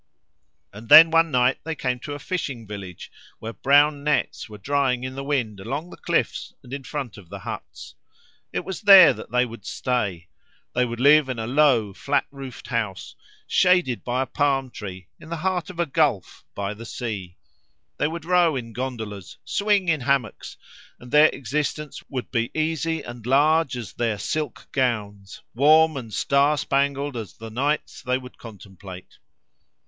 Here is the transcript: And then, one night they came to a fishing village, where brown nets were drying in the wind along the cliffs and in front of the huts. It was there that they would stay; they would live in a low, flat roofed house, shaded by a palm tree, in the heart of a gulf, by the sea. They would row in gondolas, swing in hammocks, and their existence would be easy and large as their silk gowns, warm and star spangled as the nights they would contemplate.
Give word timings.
And 0.73 0.89
then, 0.89 1.11
one 1.11 1.29
night 1.29 1.59
they 1.63 1.75
came 1.75 1.99
to 1.99 2.15
a 2.15 2.17
fishing 2.17 2.65
village, 2.65 3.11
where 3.37 3.53
brown 3.53 4.03
nets 4.03 4.49
were 4.49 4.57
drying 4.57 5.03
in 5.03 5.13
the 5.13 5.23
wind 5.23 5.59
along 5.59 5.91
the 5.91 5.95
cliffs 5.95 6.55
and 6.63 6.73
in 6.73 6.83
front 6.83 7.19
of 7.19 7.29
the 7.29 7.37
huts. 7.37 7.93
It 8.51 8.65
was 8.65 8.81
there 8.81 9.13
that 9.13 9.29
they 9.29 9.45
would 9.45 9.63
stay; 9.63 10.27
they 10.73 10.85
would 10.85 10.99
live 10.99 11.29
in 11.29 11.37
a 11.37 11.45
low, 11.45 11.93
flat 11.93 12.25
roofed 12.31 12.65
house, 12.69 13.15
shaded 13.45 14.03
by 14.03 14.23
a 14.23 14.25
palm 14.25 14.71
tree, 14.71 15.07
in 15.19 15.29
the 15.29 15.35
heart 15.37 15.69
of 15.69 15.79
a 15.79 15.85
gulf, 15.85 16.45
by 16.55 16.73
the 16.73 16.83
sea. 16.87 17.37
They 17.97 18.07
would 18.07 18.25
row 18.25 18.55
in 18.55 18.73
gondolas, 18.73 19.37
swing 19.45 19.87
in 19.87 20.01
hammocks, 20.01 20.57
and 20.99 21.11
their 21.11 21.27
existence 21.29 22.01
would 22.09 22.31
be 22.31 22.49
easy 22.55 23.03
and 23.03 23.23
large 23.27 23.77
as 23.77 23.93
their 23.93 24.17
silk 24.17 24.67
gowns, 24.71 25.43
warm 25.53 25.95
and 25.95 26.11
star 26.11 26.57
spangled 26.57 27.15
as 27.15 27.33
the 27.33 27.51
nights 27.51 28.01
they 28.01 28.17
would 28.17 28.39
contemplate. 28.39 29.19